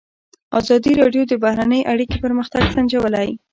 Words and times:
ازادي 0.59 0.91
راډیو 1.01 1.23
د 1.27 1.33
بهرنۍ 1.43 1.81
اړیکې 1.91 2.17
پرمختګ 2.25 2.61
سنجولی. 2.75 3.29